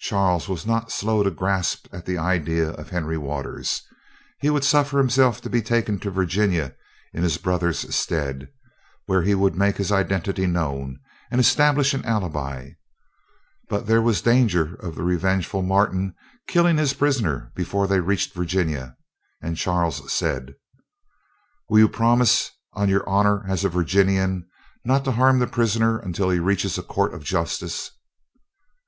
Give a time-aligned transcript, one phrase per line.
[0.00, 3.82] Charles was not slow to grasp at the idea of Henry Waters.
[4.40, 6.74] He would suffer himself to be taken to Virginia
[7.12, 8.48] in his brother's stead,
[9.06, 10.98] where he would make his identity known
[11.30, 12.70] and establish an alibi;
[13.68, 16.16] but there was danger of the revengeful Martin
[16.48, 18.96] killing his prisoner before he reached Virginia,
[19.40, 20.56] and Charles said:
[21.68, 24.48] "Will you promise, on your honor as a Virginian,
[24.84, 27.92] not to harm the prisoner until he reaches a court of justice?"